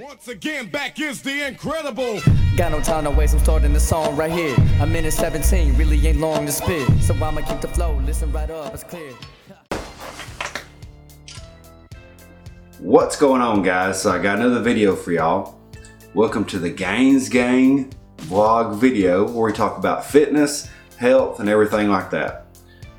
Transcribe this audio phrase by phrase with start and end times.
[0.00, 2.20] Once again, back is the incredible.
[2.56, 4.54] Got no time to waste, I'm starting the song right here.
[4.80, 6.88] A minute 17, really ain't long to spit.
[7.02, 9.12] So I'ma keep the flow, listen right up, it's clear.
[12.78, 14.00] What's going on guys?
[14.00, 15.58] So I got another video for y'all.
[16.14, 21.88] Welcome to the Gains Gang vlog video where we talk about fitness, health, and everything
[21.88, 22.46] like that.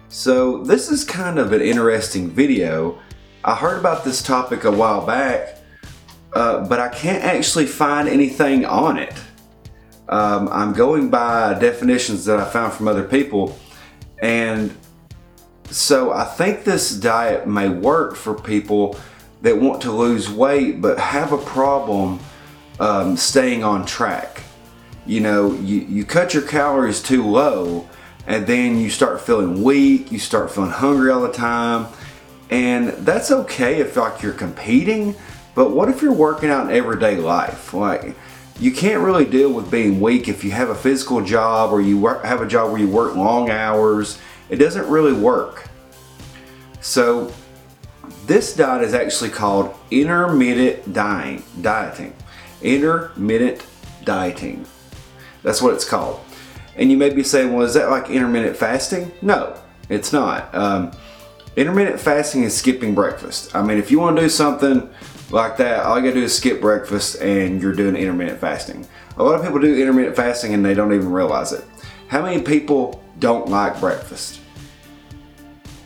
[0.10, 3.00] So this is kind of an interesting video.
[3.46, 5.59] I heard about this topic a while back
[6.34, 9.14] uh, but I can't actually find anything on it.
[10.08, 13.58] Um, I'm going by definitions that I found from other people,
[14.22, 14.76] and
[15.70, 19.00] so I think this diet may work for people
[19.42, 22.20] that want to lose weight but have a problem
[22.80, 24.42] um, staying on track.
[25.06, 27.88] You know, you, you cut your calories too low
[28.28, 31.88] and then you start feeling weak, you start feeling hungry all the time,
[32.50, 35.16] and that's okay if like you're competing,
[35.60, 37.74] but what if you're working out in everyday life?
[37.74, 38.16] Like,
[38.62, 42.00] you can't really deal with being weak if you have a physical job or you
[42.00, 44.20] work, have a job where you work long hours.
[44.48, 45.68] It doesn't really work.
[46.80, 47.34] So,
[48.26, 51.44] this diet is actually called intermittent dieting.
[51.60, 52.14] dieting.
[52.62, 53.66] Intermittent
[54.06, 54.66] dieting.
[55.44, 56.22] That's what it's called.
[56.78, 59.12] And you may be saying, well, is that like intermittent fasting?
[59.22, 60.56] No, it's not.
[60.56, 60.94] Um,
[61.58, 63.54] intermittent fasting is skipping breakfast.
[63.54, 64.90] I mean, if you want to do something
[65.32, 68.88] like that, all you gotta do is skip breakfast and you're doing intermittent fasting.
[69.18, 71.64] A lot of people do intermittent fasting and they don't even realize it.
[72.08, 74.40] How many people don't like breakfast?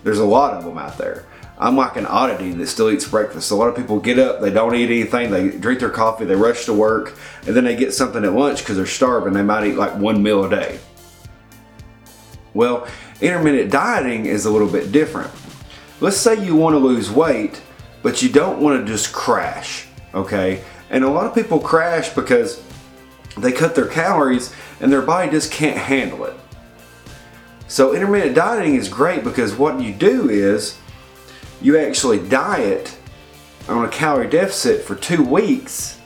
[0.04, 1.26] There's a lot of them out there.
[1.58, 3.52] I'm like an oddity that still eats breakfast.
[3.52, 6.36] A lot of people get up, they don't eat anything, they drink their coffee, they
[6.36, 9.34] rush to work, and then they get something at lunch because they're starving.
[9.34, 10.80] They might eat like one meal a day.
[12.54, 12.88] Well,
[13.22, 15.32] intermittent dieting is a little bit different.
[16.02, 17.62] Let's say you want to lose weight
[18.04, 20.64] but you don't want to just crash, okay?
[20.92, 22.62] And a lot of people crash because
[23.38, 26.36] they cut their calories and their body just can't handle it.
[27.68, 30.78] So intermittent dieting is great because what you do is
[31.60, 32.96] you actually diet
[33.68, 36.00] on a calorie deficit for two weeks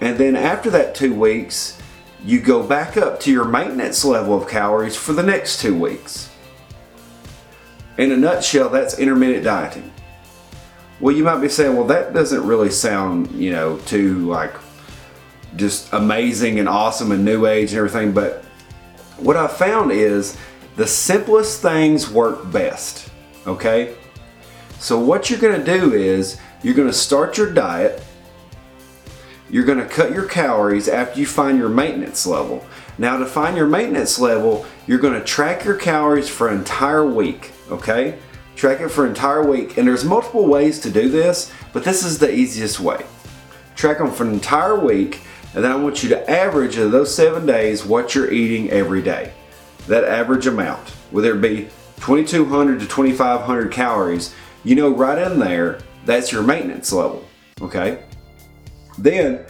[0.00, 1.78] and then after that two weeks
[2.24, 6.30] you go back up to your maintenance level of calories for the next two weeks.
[7.98, 9.92] In a nutshell, that's intermittent dieting.
[10.98, 14.54] Well, you might be saying, well, that doesn't really sound, you know, too like
[15.56, 18.12] just amazing and awesome and new age and everything.
[18.12, 18.44] But
[19.18, 20.36] what I found is
[20.76, 23.10] the simplest things work best.
[23.46, 23.96] Okay?
[24.78, 28.02] So, what you're going to do is you're going to start your diet.
[29.48, 32.66] You're going to cut your calories after you find your maintenance level.
[32.98, 37.06] Now, to find your maintenance level, you're going to track your calories for an entire
[37.06, 37.52] week.
[37.70, 38.18] Okay?
[38.56, 42.02] Track it for an entire week, and there's multiple ways to do this, but this
[42.02, 43.04] is the easiest way.
[43.74, 45.20] Track them for an entire week,
[45.54, 49.02] and then I want you to average of those seven days what you're eating every
[49.02, 49.34] day.
[49.88, 51.68] That average amount, whether it be
[51.98, 54.34] 2200 to 2500 calories,
[54.64, 57.26] you know right in there, that's your maintenance level,
[57.60, 58.04] okay?
[58.96, 59.44] Then,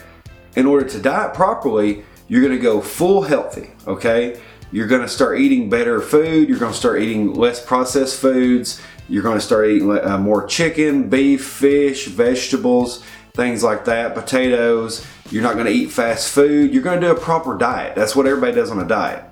[0.56, 4.40] in order to diet properly, you're gonna go full healthy, okay?
[4.72, 9.36] You're gonna start eating better food, you're gonna start eating less processed foods, you're going
[9.36, 15.06] to start eating uh, more chicken, beef, fish, vegetables, things like that, potatoes.
[15.30, 16.72] You're not going to eat fast food.
[16.72, 17.94] You're going to do a proper diet.
[17.94, 19.24] That's what everybody does on a diet.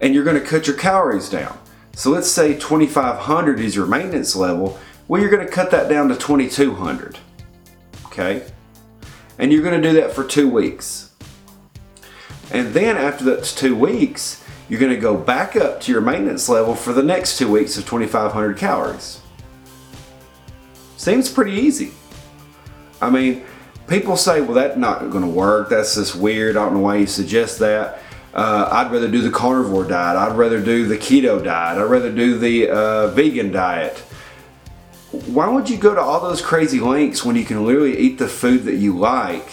[0.00, 1.58] And you're going to cut your calories down.
[1.94, 4.78] So let's say 2500 is your maintenance level.
[5.08, 7.18] Well, you're going to cut that down to 2200.
[8.06, 8.42] Okay?
[9.38, 11.12] And you're going to do that for two weeks.
[12.50, 14.41] And then after that's two weeks,
[14.72, 17.76] you're going to go back up to your maintenance level for the next two weeks
[17.76, 19.20] of 2,500 calories.
[20.96, 21.92] Seems pretty easy.
[22.98, 23.44] I mean,
[23.86, 25.68] people say, well, that's not going to work.
[25.68, 26.56] That's just weird.
[26.56, 27.98] I don't know why you suggest that.
[28.32, 30.16] Uh, I'd rather do the carnivore diet.
[30.16, 31.76] I'd rather do the keto diet.
[31.76, 33.98] I'd rather do the uh, vegan diet.
[35.26, 38.26] Why would you go to all those crazy lengths when you can literally eat the
[38.26, 39.50] food that you like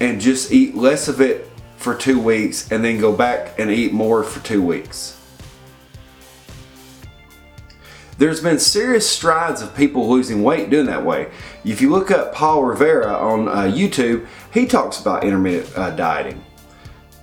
[0.00, 1.49] and just eat less of it
[1.80, 5.16] for two weeks and then go back and eat more for two weeks.
[8.18, 11.30] There's been serious strides of people losing weight doing that way.
[11.64, 16.44] If you look up Paul Rivera on uh, YouTube, he talks about intermittent uh, dieting.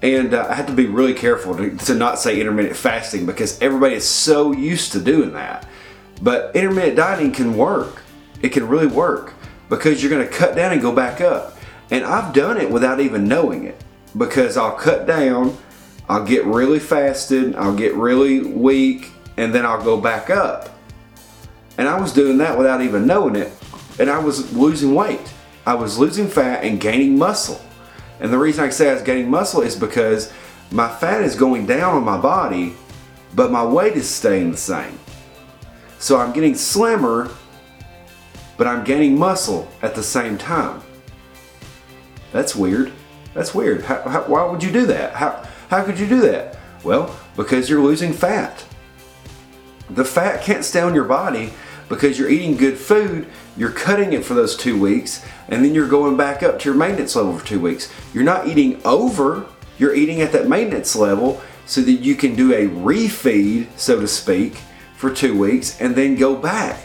[0.01, 3.61] And uh, I have to be really careful to, to not say intermittent fasting because
[3.61, 5.67] everybody is so used to doing that.
[6.23, 8.01] But intermittent dieting can work.
[8.41, 9.35] It can really work
[9.69, 11.57] because you're going to cut down and go back up.
[11.91, 13.83] And I've done it without even knowing it
[14.17, 15.57] because I'll cut down,
[16.09, 20.69] I'll get really fasted, I'll get really weak, and then I'll go back up.
[21.77, 23.51] And I was doing that without even knowing it,
[23.99, 25.33] and I was losing weight.
[25.65, 27.61] I was losing fat and gaining muscle.
[28.19, 30.31] And the reason I say I was gaining muscle is because
[30.71, 32.73] my fat is going down on my body,
[33.35, 34.97] but my weight is staying the same.
[35.99, 37.29] So I'm getting slimmer,
[38.57, 40.81] but I'm gaining muscle at the same time.
[42.31, 42.91] That's weird.
[43.33, 43.83] That's weird.
[43.83, 45.13] How, how, why would you do that?
[45.13, 46.57] How, how could you do that?
[46.83, 48.65] Well, because you're losing fat.
[49.89, 51.53] The fat can't stay on your body
[51.89, 55.87] because you're eating good food, you're cutting it for those two weeks, and then you're
[55.87, 57.91] going back up to your maintenance level for two weeks.
[58.13, 59.45] You're not eating over,
[59.77, 64.07] you're eating at that maintenance level so that you can do a refeed, so to
[64.07, 64.57] speak,
[64.97, 66.79] for two weeks and then go back.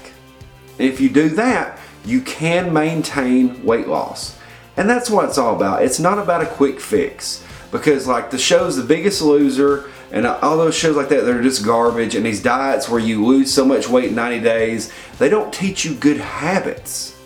[0.78, 4.38] And if you do that, you can maintain weight loss.
[4.76, 5.82] And that's what it's all about.
[5.82, 10.58] It's not about a quick fix because, like, the show's The Biggest Loser and all
[10.58, 12.14] those shows like that, they're just garbage.
[12.14, 15.84] And these diets where you lose so much weight in 90 days, they don't teach
[15.84, 17.16] you good habits.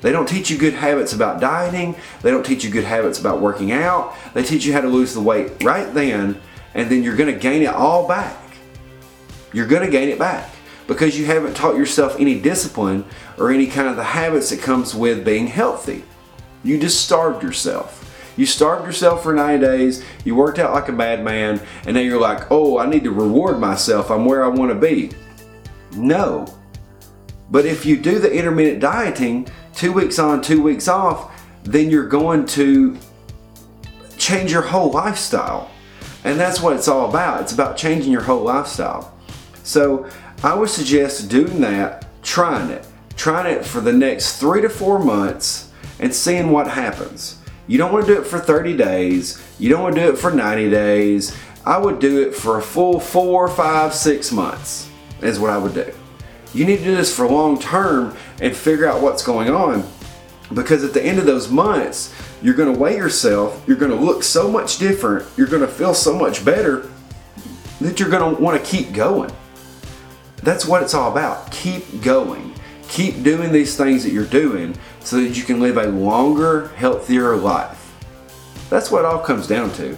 [0.00, 1.96] They don't teach you good habits about dieting.
[2.22, 4.14] They don't teach you good habits about working out.
[4.34, 6.40] They teach you how to lose the weight right then,
[6.74, 8.36] and then you're going to gain it all back.
[9.52, 10.50] You're going to gain it back
[10.86, 13.04] because you haven't taught yourself any discipline
[13.38, 16.04] or any kind of the habits that comes with being healthy.
[16.62, 18.04] You just starved yourself.
[18.36, 22.20] You starved yourself for 90 days, you worked out like a madman, and now you're
[22.20, 24.12] like, oh, I need to reward myself.
[24.12, 25.10] I'm where I want to be.
[25.96, 26.46] No.
[27.50, 31.32] But if you do the intermittent dieting, two weeks on, two weeks off,
[31.64, 32.96] then you're going to
[34.18, 35.70] change your whole lifestyle.
[36.22, 37.42] And that's what it's all about.
[37.42, 39.16] It's about changing your whole lifestyle.
[39.64, 40.08] So
[40.44, 44.98] I would suggest doing that, trying it, trying it for the next three to four
[44.98, 45.67] months
[46.00, 47.38] and seeing what happens.
[47.66, 49.42] You don't want to do it for 30 days.
[49.58, 51.36] You don't want to do it for 90 days.
[51.66, 54.88] I would do it for a full four, five, six months,
[55.20, 55.92] is what I would do.
[56.54, 59.86] You need to do this for long term and figure out what's going on
[60.54, 63.96] because at the end of those months, you're going to weigh yourself, you're going to
[63.96, 66.88] look so much different, you're going to feel so much better
[67.80, 69.30] that you're going to want to keep going.
[70.42, 71.50] That's what it's all about.
[71.50, 72.54] Keep going.
[72.88, 74.76] Keep doing these things that you're doing
[75.08, 77.94] so that you can live a longer, healthier life.
[78.68, 79.96] That's what it all comes down to.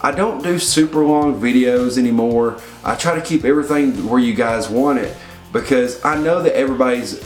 [0.00, 2.58] I don't do super long videos anymore.
[2.84, 5.14] I try to keep everything where you guys want it
[5.52, 7.22] because I know that everybody's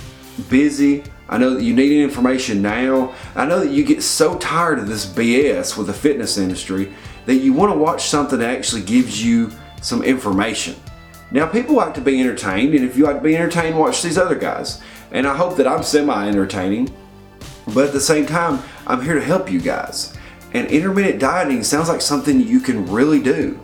[0.50, 1.04] busy.
[1.28, 3.14] I know that you need information now.
[3.36, 6.92] I know that you get so tired of this BS with the fitness industry
[7.26, 9.52] that you want to watch something that actually gives you
[9.82, 10.74] some information.
[11.30, 14.18] Now, people like to be entertained, and if you like to be entertained, watch these
[14.18, 14.80] other guys.
[15.12, 16.94] And I hope that I'm semi entertaining,
[17.74, 20.16] but at the same time, I'm here to help you guys.
[20.52, 23.60] And intermittent dieting sounds like something you can really do.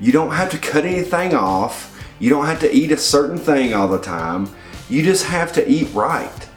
[0.00, 3.74] You don't have to cut anything off, you don't have to eat a certain thing
[3.74, 4.48] all the time,
[4.88, 6.48] you just have to eat right.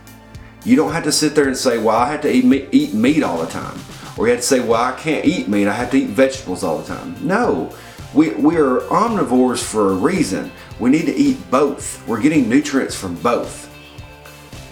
[0.63, 2.93] You don't have to sit there and say, Well, I have to eat meat, eat
[2.93, 3.79] meat all the time.
[4.17, 6.63] Or you have to say, Well, I can't eat meat, I have to eat vegetables
[6.63, 7.15] all the time.
[7.25, 7.73] No
[8.13, 10.51] we, we are omnivores for a reason.
[10.79, 12.05] We need to eat both.
[12.07, 13.70] We're getting nutrients from both.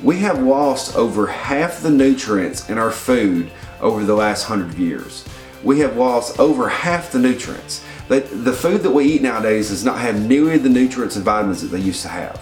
[0.02, 3.52] We have lost over half the nutrients in our food
[3.82, 5.26] over the last hundred years.
[5.62, 7.84] We have lost over half the nutrients.
[8.08, 11.62] That the food that we eat nowadays does not have nearly the nutrients and vitamins
[11.62, 12.42] that they used to have.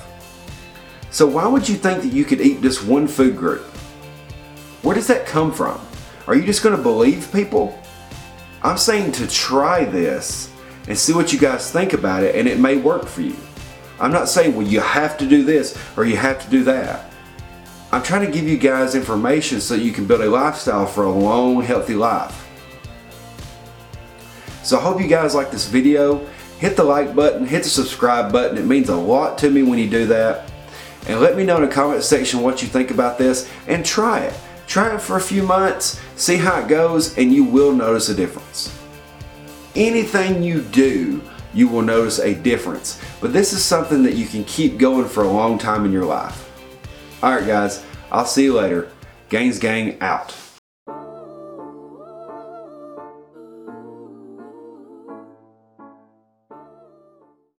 [1.09, 3.63] So why would you think that you could eat just one food group?
[4.83, 5.81] Where does that come from?
[6.27, 7.77] Are you just going to believe people?
[8.61, 10.51] I'm saying to try this
[10.87, 13.35] and see what you guys think about it, and it may work for you.
[13.99, 17.11] I'm not saying, well, you have to do this or you have to do that.
[17.91, 21.11] I'm trying to give you guys information so you can build a lifestyle for a
[21.11, 22.47] long, healthy life.
[24.63, 26.25] So I hope you guys like this video.
[26.59, 28.57] Hit the like button, hit the subscribe button.
[28.57, 30.51] It means a lot to me when you do that.
[31.07, 34.19] And let me know in the comment section what you think about this and try
[34.19, 34.33] it.
[34.65, 38.15] Try it for a few months, see how it goes, and you will notice a
[38.15, 38.77] difference
[39.77, 41.21] anything you do,
[41.53, 42.99] you will notice a difference.
[43.21, 46.05] But this is something that you can keep going for a long time in your
[46.05, 46.46] life.
[47.23, 48.91] Alright guys, I'll see you later.
[49.29, 50.35] Gains Gang out.